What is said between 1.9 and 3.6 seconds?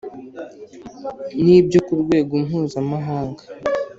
rwego mpuzamahanga